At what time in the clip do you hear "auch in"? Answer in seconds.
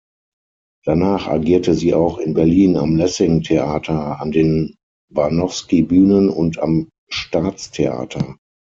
1.93-2.33